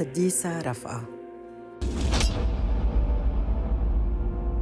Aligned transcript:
القديسة 0.00 0.60
رفقة 0.60 1.02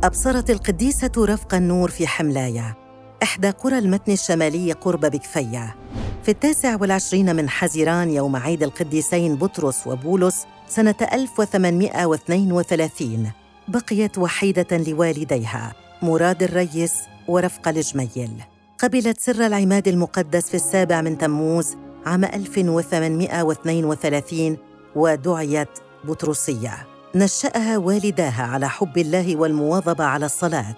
أبصرت 0.05 0.51
القديسة 0.51 1.11
رفقة 1.19 1.57
النور 1.57 1.91
في 1.91 2.07
حملاية. 2.07 2.77
إحدى 3.23 3.51
قرى 3.51 3.79
المتن 3.79 4.13
الشمالي 4.13 4.73
قرب 4.73 5.01
بكفية. 5.01 5.77
في 6.23 6.31
التاسع 6.31 6.77
والعشرين 6.81 7.37
من 7.37 7.49
حزيران 7.49 8.11
يوم 8.11 8.37
عيد 8.37 8.63
القديسين 8.63 9.37
بطرس 9.37 9.87
وبولس 9.87 10.47
سنة 10.69 10.95
1832 11.13 13.31
بقيت 13.69 14.19
وحيدة 14.19 14.77
لوالديها 14.77 15.73
مراد 16.03 16.43
الريس 16.43 16.95
ورفقة 17.29 17.71
الجميل 17.71 18.31
قبلت 18.79 19.21
سر 19.21 19.47
العماد 19.47 19.89
المقدس 19.89 20.49
في 20.49 20.55
السابع 20.55 21.01
من 21.01 21.19
تموز 21.19 21.77
عام 22.07 22.25
1832 22.25 24.57
ودعيت 24.97 25.69
بطرسية. 26.05 26.87
نشأها 27.15 27.79
والداها 27.79 28.43
على 28.43 28.69
حب 28.69 28.99
الله 28.99 29.37
والمواظبة 29.37 30.05
على 30.05 30.27
الصلاة. 30.27 30.77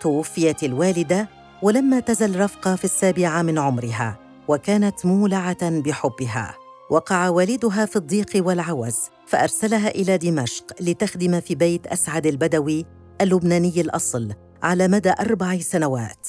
توفيت 0.00 0.62
الوالدة 0.62 1.28
ولما 1.62 2.00
تزل 2.00 2.40
رفقة 2.40 2.76
في 2.76 2.84
السابعة 2.84 3.42
من 3.42 3.58
عمرها 3.58 4.18
وكانت 4.48 5.06
مولعة 5.06 5.80
بحبها. 5.80 6.54
وقع 6.90 7.28
والدها 7.28 7.86
في 7.86 7.96
الضيق 7.96 8.30
والعوز 8.36 8.98
فأرسلها 9.26 9.88
إلى 9.88 10.18
دمشق 10.18 10.64
لتخدم 10.80 11.40
في 11.40 11.54
بيت 11.54 11.86
أسعد 11.86 12.26
البدوي 12.26 12.86
اللبناني 13.20 13.80
الأصل 13.80 14.32
على 14.62 14.88
مدى 14.88 15.10
أربع 15.20 15.58
سنوات. 15.58 16.28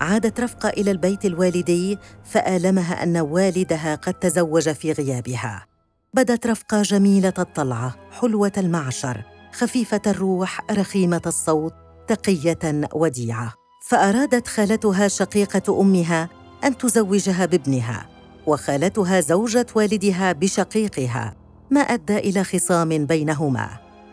عادت 0.00 0.40
رفقة 0.40 0.68
إلى 0.68 0.90
البيت 0.90 1.24
الوالدي 1.24 1.98
فآلمها 2.24 3.02
أن 3.02 3.16
والدها 3.16 3.94
قد 3.94 4.14
تزوج 4.14 4.68
في 4.68 4.92
غيابها. 4.92 5.66
بدت 6.14 6.46
رفقة 6.46 6.82
جميلة 6.82 7.32
الطلعة 7.38 7.94
حلوة 8.20 8.52
المعشر 8.56 9.22
خفيفة 9.52 10.00
الروح 10.06 10.60
رخيمة 10.70 11.22
الصوت 11.26 11.74
تقية 12.08 12.88
وديعة. 12.94 13.54
فأرادت 13.88 14.48
خالتها 14.48 15.08
شقيقة 15.08 15.80
أمها 15.80 16.28
أن 16.64 16.78
تزوجها 16.78 17.46
بابنها 17.46 18.08
وخالتها 18.46 19.20
زوجة 19.20 19.66
والدها 19.74 20.32
بشقيقها. 20.32 21.34
ما 21.70 21.80
أدى 21.80 22.18
إلى 22.18 22.44
خصام 22.44 23.06
بينهما. 23.06 23.68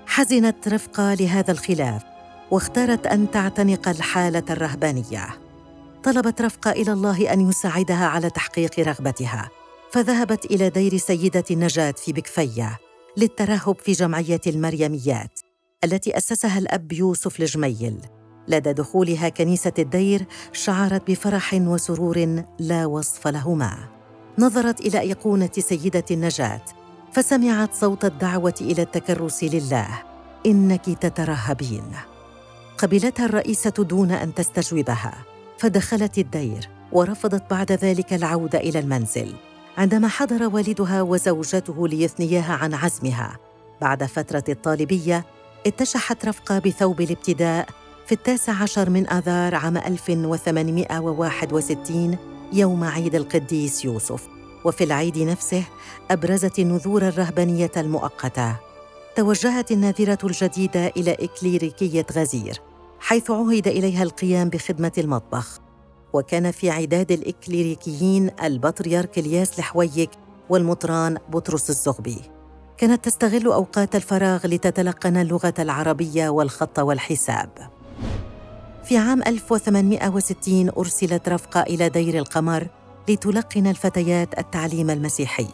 حزنت 0.08 0.68
رفقة 0.68 1.14
لهذا 1.14 1.52
الخلاف 1.52 2.04
واختارت 2.52 3.08
أن 3.08 3.32
تعتنق 3.32 3.90
الحالة 3.90 4.44
الرهبانية. 4.50 5.28
طلبت 6.04 6.42
رفقة 6.42 6.72
إلى 6.72 6.92
الله 6.92 7.34
أن 7.34 7.50
يساعدها 7.50 8.06
على 8.06 8.30
تحقيق 8.30 8.80
رغبتها. 8.80 9.50
فذهبت 9.92 10.46
إلى 10.46 10.70
دير 10.70 10.98
سيدة 10.98 11.44
النجاة 11.52 11.92
في 11.92 12.14
بكفية 12.14 12.80
للترهب 13.18 13.76
في 13.80 13.92
جمعية 13.92 14.42
المريميات 14.48 15.40
التي 15.84 16.18
أسسها 16.18 16.58
الأب 16.58 16.94
يوسف 16.94 17.40
الجميل 17.40 17.98
لدى 18.48 18.74
دخولها 18.74 19.30
كنيسة 19.30 19.74
الدير 19.80 20.26
شعرت 20.52 21.12
بفرح 21.12 21.54
وسرور 21.54 22.44
لا 22.60 22.86
وصف 22.86 23.28
لهما. 23.28 23.78
نظرت 24.40 24.82
إلى 24.82 25.00
أيقونة 25.00 25.50
سيدة 25.60 26.06
النجاة 26.12 26.62
فسمعت 27.12 27.74
صوت 27.74 28.06
الدعوة 28.06 28.54
إلى 28.62 28.82
التكرس 28.82 29.44
لله. 29.44 29.88
إنك 30.46 30.86
تترهبين. 30.86 31.92
قبلتها 32.78 33.26
الرئيسة 33.26 33.70
دون 33.70 34.12
أن 34.12 34.34
تستجوبها 34.34 35.14
فدخلت 35.58 36.18
الدير 36.18 36.70
ورفضت 36.92 37.50
بعد 37.50 37.72
ذلك 37.72 38.14
العودة 38.14 38.60
إلى 38.60 38.80
المنزل. 38.80 39.34
عندما 39.78 40.08
حضر 40.08 40.48
والدها 40.48 41.02
وزوجته 41.02 41.88
ليثنياها 41.88 42.54
عن 42.54 42.74
عزمها. 42.74 43.38
بعد 43.82 44.04
فترة 44.04 44.44
الطالبية 44.50 45.26
اتشحت 45.68 46.26
رفقة 46.26 46.60
بثوب 46.60 47.02
الابتداء 47.02 47.68
في 48.06 48.12
التاسع 48.12 48.54
عشر 48.54 48.90
من 48.90 49.10
آذار 49.10 49.56
عام 49.56 49.78
1861 49.78 52.18
يوم 52.54 52.84
عيد 52.84 53.16
القديس 53.16 53.86
يوسف. 53.86 54.28
وفي 54.66 54.84
العيد 54.84 55.18
نفسه 55.18 55.64
أبرزت 56.12 56.60
النذور 56.60 57.08
الرهبانية 57.08 57.72
المؤقتة. 57.78 58.56
توجهت 59.16 59.72
الناذرة 59.72 60.20
الجديدة 60.24 60.88
إلى 60.88 61.12
إكليريكية 61.12 62.06
غزير 62.12 62.62
حيث 63.00 63.32
عهد 63.32 63.68
إليها 63.68 64.04
القيام 64.04 64.50
بخدمة 64.50 64.92
المطبخ. 64.98 65.65
وكان 66.16 66.52
في 66.52 66.70
عداد 66.70 67.12
الإكليريكيين 67.12 68.32
البطريرك 68.44 69.20
الياس 69.20 69.60
الحويك 69.60 70.10
والمطران 70.50 71.18
بطرس 71.30 71.70
الزغبي. 71.70 72.18
كانت 72.78 73.06
تستغل 73.06 73.46
أوقات 73.46 73.96
الفراغ 73.96 74.48
لتتلقن 74.48 75.18
اللغة 75.18 75.54
العربية 75.60 76.30
والخط 76.30 76.80
والحساب. 76.80 77.50
في 78.84 78.98
عام 78.98 79.22
1860 79.28 80.70
أرسلت 80.70 81.30
رفقة 81.30 81.62
إلى 81.62 81.90
دير 81.90 82.18
القمر 82.18 82.68
لتلقن 83.10 83.68
الفتيات 83.68 84.40
التعليم 84.40 84.90
المسيحي. 84.90 85.48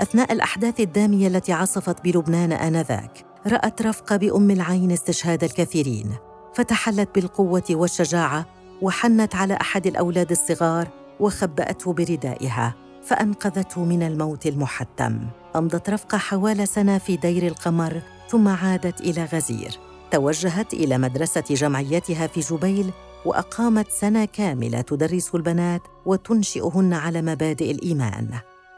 أثناء 0.00 0.32
الأحداث 0.32 0.80
الدامية 0.80 1.28
التي 1.28 1.52
عصفت 1.52 2.04
بلبنان 2.04 2.52
آنذاك 2.52 3.24
رأت 3.46 3.82
رفقة 3.82 4.16
بأم 4.16 4.50
العين 4.50 4.92
استشهاد 4.92 5.44
الكثيرين 5.44 6.10
فتحلت 6.54 7.08
بالقوة 7.14 7.64
والشجاعة 7.70 8.46
وحنت 8.82 9.34
على 9.34 9.54
أحد 9.60 9.86
الأولاد 9.86 10.30
الصغار 10.30 10.88
وخبأته 11.20 11.92
بردائها 11.92 12.74
فأنقذته 13.04 13.84
من 13.84 14.02
الموت 14.02 14.46
المحتم. 14.46 15.18
أمضت 15.56 15.90
رفقة 15.90 16.18
حوالي 16.18 16.66
سنة 16.66 16.98
في 16.98 17.16
دير 17.16 17.46
القمر 17.46 18.02
ثم 18.28 18.48
عادت 18.48 19.00
إلى 19.00 19.24
غزير. 19.24 19.78
توجهت 20.10 20.74
إلى 20.74 20.98
مدرسة 20.98 21.44
جمعيتها 21.50 22.26
في 22.26 22.40
جبيل 22.40 22.90
وأقامت 23.24 23.90
سنة 23.90 24.24
كاملة 24.24 24.80
تدرس 24.80 25.34
البنات 25.34 25.82
وتنشئهن 26.06 26.92
على 26.92 27.22
مبادئ 27.22 27.70
الإيمان. 27.70 28.28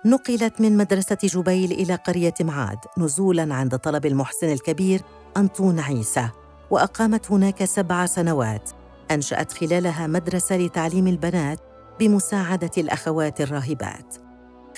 نقلت 0.07 0.61
من 0.61 0.77
مدرسة 0.77 1.19
جبيل 1.23 1.73
إلى 1.73 1.95
قرية 1.95 2.35
معاد 2.41 2.79
نزولاً 2.99 3.55
عند 3.55 3.79
طلب 3.79 4.07
المحسن 4.07 4.53
الكبير 4.53 5.01
أنطون 5.37 5.81
عيسى. 5.81 6.29
وأقامت 6.71 7.31
هناك 7.31 7.65
سبع 7.65 8.07
سنوات 8.07 8.71
أنشأت 9.15 9.53
خلالها 9.53 10.07
مدرسة 10.07 10.57
لتعليم 10.57 11.07
البنات 11.07 11.61
بمساعدة 12.01 12.71
الأخوات 12.79 13.41
الراهبات. 13.41 14.15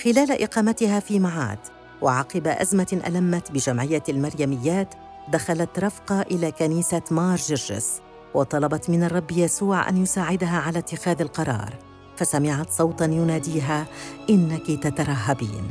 خلال 0.03 0.43
إقامتها 0.43 0.99
في 0.99 1.19
معاد 1.19 1.59
وعقب 2.01 2.47
أزمة 2.47 3.01
ألمت 3.07 3.51
بجمعية 3.51 4.03
المريميات 4.09 4.93
دخلت 5.29 5.79
رفقة 5.79 6.21
إلى 6.21 6.51
كنيسة 6.51 7.01
مار 7.11 7.37
جرجس 7.37 8.01
وطلبت 8.33 8.89
من 8.89 9.03
الرب 9.03 9.31
يسوع 9.31 9.89
أن 9.89 9.97
يساعدها 9.97 10.57
على 10.57 10.79
اتخاذ 10.79 11.21
القرار. 11.21 11.73
فسمعت 12.17 12.69
صوتا 12.69 13.05
يناديها 13.05 13.85
إنك 14.29 14.67
تترهبين. 14.83 15.67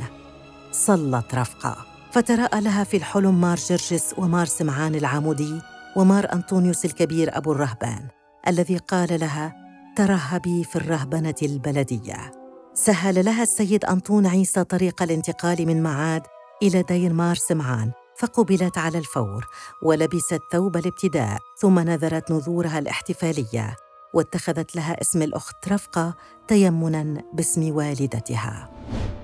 صلت 0.71 1.35
رفقة. 1.35 1.77
فتراءى 2.11 2.61
لها 2.61 2.83
في 2.83 2.97
الحلم 2.97 3.41
مار 3.41 3.57
جرجس 3.57 4.13
ومار 4.17 4.45
سمعان 4.45 4.95
العامودي 4.95 5.61
ومار 5.95 6.33
أنطونيوس 6.33 6.85
الكبير 6.85 7.37
أبو 7.37 7.51
الرهبان. 7.51 8.07
الذي 8.47 8.77
قال 8.77 9.19
لها 9.19 9.55
ترهبي 9.95 10.63
في 10.63 10.75
الرهبنة 10.75 11.35
البلدية. 11.43 12.31
سهل 12.73 13.25
لها 13.25 13.43
السيد 13.43 13.85
أنطون 13.85 14.27
عيسى 14.27 14.63
طريق 14.63 15.03
الانتقال 15.03 15.65
من 15.67 15.83
معاد 15.83 16.21
إلى 16.63 16.81
دير 16.81 17.13
مار 17.13 17.35
سمعان 17.35 17.91
فقبلت 18.17 18.77
على 18.77 18.97
الفور 18.97 19.47
ولبست 19.83 20.39
ثوب 20.51 20.77
الابتداء 20.77 21.37
ثم 21.59 21.79
نذرت 21.79 22.31
نذورها 22.31 22.79
الاحتفالية 22.79 23.75
واتخذت 24.13 24.75
لها 24.75 25.01
اسم 25.01 25.21
الأخت 25.21 25.67
رفقة 25.67 26.15
تيمنا 26.47 27.23
باسم 27.33 27.75
والدتها. 27.75 28.69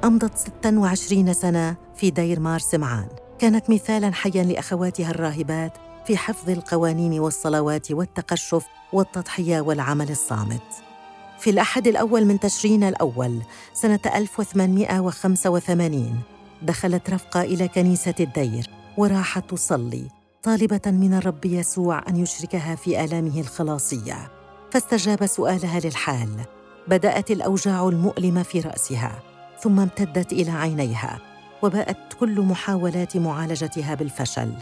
أمضت 0.04 0.38
26 0.38 1.34
سنة 1.34 1.76
في 1.96 2.10
دير 2.10 2.40
مار 2.40 2.60
سمعان. 2.60 3.08
كانت 3.40 3.70
مثالا 3.70 4.12
حيا 4.12 4.44
لأخواتها 4.44 5.10
الراهبات 5.12 5.78
في 6.06 6.18
حفظ 6.18 6.50
القوانين 6.50 7.20
والصلوات 7.20 7.92
والتقشف 7.92 8.66
والتضحية 8.94 9.62
والعمل 9.62 10.12
الصامت. 10.12 10.62
في 11.40 11.50
الأحد 11.50 11.88
الأول 11.88 12.26
من 12.26 12.40
تشرين 12.40 12.84
الأول 12.84 13.42
سنة 13.74 14.00
1885 14.16 16.20
دخلت 16.62 17.10
رفقة 17.10 17.42
إلى 17.42 17.68
كنيسة 17.68 18.14
الدير 18.20 18.70
وراحت 18.98 19.50
تصلي 19.50 20.08
طالبة 20.44 20.82
من 20.86 21.14
الرب 21.14 21.46
يسوع 21.46 22.04
أن 22.10 22.18
يشركها 22.18 22.76
في 22.76 23.04
آلامه 23.04 23.40
الخلاصية. 23.40 24.32
فاستجاب 24.72 25.26
سؤالها 25.26 25.80
للحال. 25.80 26.30
بدأت 26.88 27.32
الأوجاع 27.32 27.88
المؤلمة 27.88 28.44
في 28.44 28.60
رأسها 28.60 29.20
ثم 29.62 29.80
امتدت 29.80 30.32
إلى 30.32 30.52
عينيها 30.52 31.20
وباءت 31.62 32.14
كل 32.20 32.42
محاولات 32.42 33.18
معالجتها 33.18 33.96
بالفشل. 33.96 34.54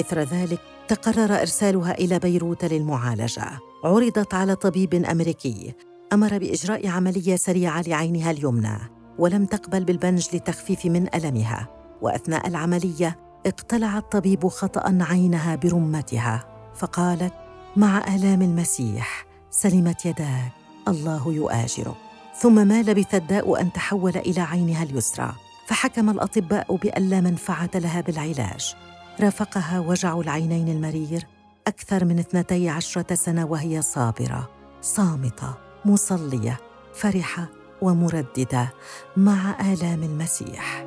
إثر 0.00 0.20
ذلك 0.20 0.60
تقرر 0.88 1.40
إرسالها 1.40 1.92
إلى 1.92 2.18
بيروت 2.18 2.64
للمعالجة. 2.64 3.44
عرضت 3.84 4.34
على 4.34 4.54
طبيب 4.54 4.94
أمريكي. 4.94 5.74
أمر 6.12 6.38
بإجراء 6.38 6.88
عملية 6.88 7.36
سريعة 7.36 7.82
لعينها 7.86 8.30
اليمنى 8.30 8.78
ولم 9.18 9.44
تقبل 9.44 9.84
بالبنج 9.84 10.28
للتخفيف 10.32 10.86
من 10.86 11.14
ألمها. 11.14 11.68
وأثناء 12.02 12.48
العملية 12.48 13.18
اقتلع 13.46 13.98
الطبيب 13.98 14.48
خطأ 14.48 14.98
عينها 15.00 15.56
برمتها. 15.56 16.44
فقالت 16.74 17.34
مع 17.76 18.14
آلام 18.14 18.42
المسيح 18.42 19.26
سلمت 19.50 20.06
يداك. 20.06 20.52
الله 20.88 21.32
يؤاجرك 21.32 21.96
ثم 22.38 22.66
ما 22.68 22.82
لبث 22.82 23.14
الداء 23.14 23.60
أن 23.60 23.72
تحول 23.72 24.16
إلى 24.16 24.40
عينها 24.40 24.82
اليسرى. 24.82 25.32
فحكم 25.66 26.10
الأطباء 26.10 26.76
بأن 26.76 27.08
لا 27.08 27.20
منفعة 27.20 27.70
لها 27.74 28.00
بالعلاج. 28.00 28.74
رافقها 29.20 29.80
وجع 29.80 30.20
العينين 30.20 30.68
المرير 30.68 31.26
أكثر 31.66 32.04
من 32.04 32.18
اثنتي 32.18 32.68
عشرة 32.68 33.14
سنة 33.14 33.44
وهي 33.44 33.82
صابرة 33.82 34.50
صامتة 34.82 35.54
مصلية 35.84 36.60
فرحة 36.94 37.48
ومرددة 37.82 38.72
مع 39.16 39.72
آلام 39.72 40.02
المسيح. 40.02 40.84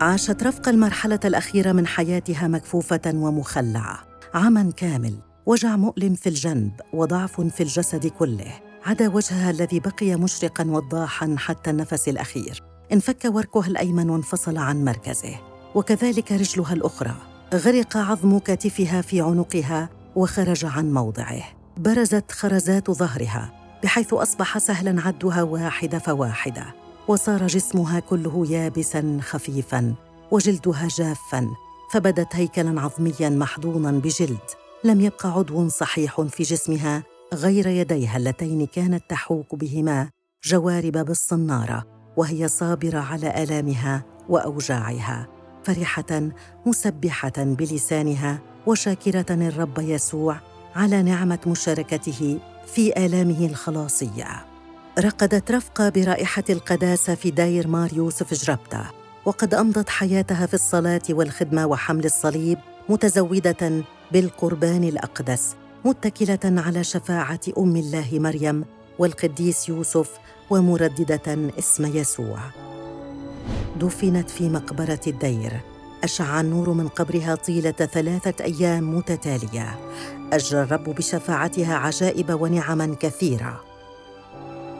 عاشت 0.00 0.42
رفقه 0.42 0.70
المرحلة 0.70 1.20
الأخيرة 1.24 1.72
من 1.72 1.86
حياتها 1.86 2.48
مكفوفة 2.48 3.12
ومخلعة 3.14 3.98
عما 4.34 4.72
كامل 4.76 5.14
وجع 5.46 5.76
مؤلم 5.76 6.14
في 6.14 6.28
الجنب 6.28 6.72
وضعف 6.92 7.40
في 7.40 7.62
الجسد 7.62 8.06
كله 8.06 8.52
عدا 8.84 9.14
وجهها 9.14 9.50
الذي 9.50 9.80
بقي 9.80 10.16
مشرقا 10.16 10.64
وضاحا 10.64 11.34
حتى 11.38 11.70
النفس 11.70 12.08
الأخير. 12.08 12.62
انفك 12.92 13.24
وركها 13.24 13.66
الأيمن 13.66 14.10
وانفصل 14.10 14.58
عن 14.58 14.84
مركزه. 14.84 15.51
وكذلك 15.74 16.32
رجلها 16.32 16.72
الأخرى. 16.72 17.14
غرق 17.54 17.96
عظم 17.96 18.38
كتفها 18.38 19.00
في 19.00 19.20
عنقها 19.20 19.88
وخرج 20.16 20.64
عن 20.64 20.92
موضعه. 20.92 21.42
برزت 21.76 22.32
خرزات 22.32 22.90
ظهرها 22.90 23.52
بحيث 23.82 24.12
أصبح 24.14 24.58
سهلا 24.58 25.02
عدها 25.02 25.42
واحدة 25.42 25.98
فواحدة. 25.98 26.74
وصار 27.08 27.46
جسمها 27.46 28.00
كله 28.00 28.46
يابسا 28.50 29.18
خفيفا 29.22 29.94
وجلدها 30.30 30.88
جافا. 30.98 31.48
فبدت 31.92 32.36
هيكلا 32.36 32.80
عظميا 32.80 33.28
محضونا 33.28 33.90
بجلد. 33.90 34.38
لم 34.84 35.00
يبق 35.00 35.26
عضو 35.26 35.68
صحيح 35.68 36.20
في 36.20 36.42
جسمها 36.42 37.02
غير 37.34 37.66
يديها 37.66 38.16
اللتين 38.16 38.66
كانت 38.66 39.02
تحوك 39.08 39.54
بهما 39.54 40.10
جوارب 40.44 40.92
بالصنارة 40.92 41.84
وهي 42.16 42.48
صابرة 42.48 42.98
على 42.98 43.42
آلامها 43.42 44.04
وأوجاعها. 44.28 45.28
فرحة 45.64 46.28
مسبحة 46.66 47.32
بلسانها 47.36 48.38
وشاكرة 48.66 49.26
الرب 49.30 49.78
يسوع 49.78 50.36
على 50.76 51.02
نعمة 51.02 51.38
مشاركته 51.46 52.38
في 52.66 53.06
آلامه 53.06 53.46
الخلاصية. 53.46 54.44
رقدت 54.98 55.50
رفقة 55.50 55.88
برائحة 55.88 56.44
القداسة 56.50 57.14
في 57.14 57.30
داير 57.30 57.68
مار 57.68 57.92
يوسف 57.92 58.34
جربتة 58.34 58.90
وقد 59.24 59.54
أمضت 59.54 59.88
حياتها 59.88 60.46
في 60.46 60.54
الصلاة 60.54 61.02
والخدمة 61.10 61.66
وحمل 61.66 62.04
الصليب 62.04 62.58
متزودة 62.88 63.82
بالقربان 64.12 64.84
الأقدس 64.84 65.56
متكلة 65.84 66.38
على 66.44 66.84
شفاعة 66.84 67.40
أم 67.58 67.76
الله 67.76 68.08
مريم 68.12 68.64
والقديس 68.98 69.68
يوسف 69.68 70.10
ومرددة 70.50 71.50
اسم 71.58 71.96
يسوع. 71.96 72.71
دفنت 73.82 74.30
في 74.30 74.48
مقبرة 74.48 75.00
الدير. 75.06 75.60
أشع 76.04 76.40
النور 76.40 76.72
من 76.72 76.88
قبرها 76.88 77.34
طيلة 77.34 77.70
ثلاثة 77.70 78.44
أيام 78.44 78.96
متتالية. 78.96 79.78
أجرى 80.32 80.62
الرب 80.62 80.84
بشفاعتها 80.84 81.74
عجائب 81.74 82.40
ونعما 82.40 82.96
كثيرة. 83.00 83.60